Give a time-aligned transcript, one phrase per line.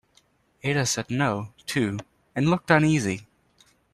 [0.63, 1.99] Ada said no, too,
[2.35, 3.27] and looked uneasy.